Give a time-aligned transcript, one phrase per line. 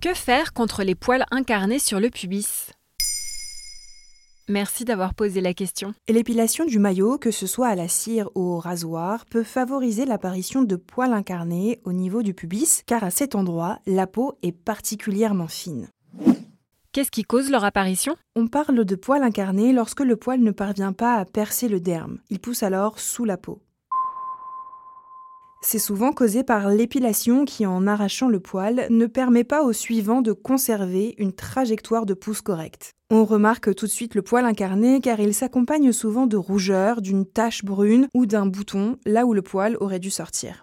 [0.00, 2.70] Que faire contre les poils incarnés sur le pubis?
[4.48, 5.92] Merci d'avoir posé la question.
[6.08, 10.62] L'épilation du maillot, que ce soit à la cire ou au rasoir, peut favoriser l'apparition
[10.62, 15.48] de poils incarnés au niveau du pubis, car à cet endroit, la peau est particulièrement
[15.48, 15.90] fine.
[16.92, 18.16] Qu'est-ce qui cause leur apparition?
[18.34, 22.20] On parle de poils incarnés lorsque le poil ne parvient pas à percer le derme.
[22.30, 23.60] Il pousse alors sous la peau.
[25.62, 30.22] C'est souvent causé par l'épilation qui, en arrachant le poil, ne permet pas au suivant
[30.22, 32.92] de conserver une trajectoire de pouce correcte.
[33.10, 37.26] On remarque tout de suite le poil incarné car il s'accompagne souvent de rougeur, d'une
[37.26, 40.62] tache brune ou d'un bouton là où le poil aurait dû sortir.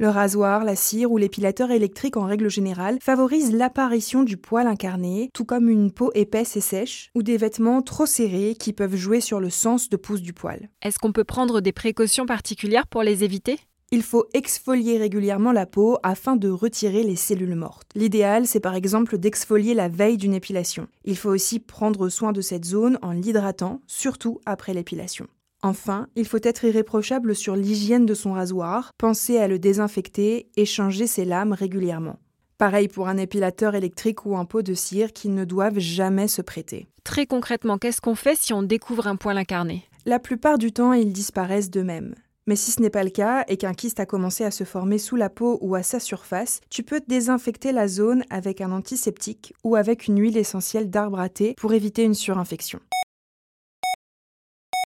[0.00, 5.28] Le rasoir, la cire ou l'épilateur électrique en règle générale favorisent l'apparition du poil incarné,
[5.34, 9.20] tout comme une peau épaisse et sèche ou des vêtements trop serrés qui peuvent jouer
[9.20, 10.70] sur le sens de pouce du poil.
[10.80, 13.58] Est-ce qu'on peut prendre des précautions particulières pour les éviter?
[13.90, 17.90] Il faut exfolier régulièrement la peau afin de retirer les cellules mortes.
[17.94, 20.88] L'idéal, c'est par exemple d'exfolier la veille d'une épilation.
[21.04, 25.26] Il faut aussi prendre soin de cette zone en l'hydratant, surtout après l'épilation.
[25.62, 30.64] Enfin, il faut être irréprochable sur l'hygiène de son rasoir, penser à le désinfecter et
[30.64, 32.18] changer ses lames régulièrement.
[32.56, 36.42] Pareil pour un épilateur électrique ou un pot de cire qui ne doivent jamais se
[36.42, 36.88] prêter.
[37.04, 39.84] Très concrètement, qu'est-ce qu'on fait si on découvre un poil incarné?
[40.06, 42.14] La plupart du temps, ils disparaissent d'eux-mêmes.
[42.46, 44.98] Mais si ce n'est pas le cas et qu'un kyste a commencé à se former
[44.98, 49.54] sous la peau ou à sa surface, tu peux désinfecter la zone avec un antiseptique
[49.62, 52.80] ou avec une huile essentielle d'arbre à thé pour éviter une surinfection.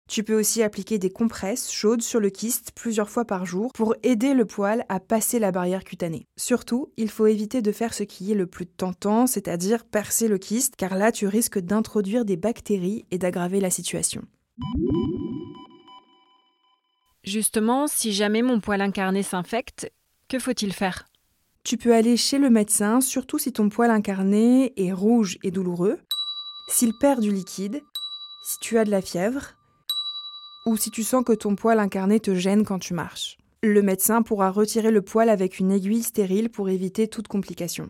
[0.06, 3.94] Tu peux aussi appliquer des compresses chaudes sur le kyste plusieurs fois par jour pour
[4.02, 6.27] aider le poil à passer la barrière cutanée.
[6.36, 10.36] Surtout, il faut éviter de faire ce qui est le plus tentant, c'est-à-dire percer le
[10.36, 14.22] kyste, car là tu risques d'introduire des bactéries et d'aggraver la situation.
[17.25, 19.91] Justement, si jamais mon poil incarné s'infecte,
[20.28, 21.06] que faut-il faire?
[21.62, 25.98] Tu peux aller chez le médecin, surtout si ton poil incarné est rouge et douloureux,
[26.69, 27.82] s'il perd du liquide,
[28.44, 29.54] si tu as de la fièvre,
[30.66, 33.38] ou si tu sens que ton poil incarné te gêne quand tu marches.
[33.62, 37.88] Le médecin pourra retirer le poil avec une aiguille stérile pour éviter toute complication.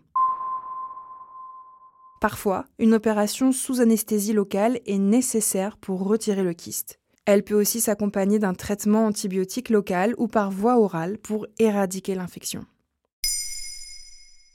[2.20, 7.00] Parfois, une opération sous anesthésie locale est nécessaire pour retirer le kyste.
[7.26, 12.64] Elle peut aussi s'accompagner d'un traitement antibiotique local ou par voie orale pour éradiquer l'infection.